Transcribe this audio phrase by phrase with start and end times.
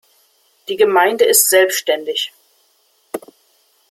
[0.67, 2.33] Die Gemeinde ist selbständig.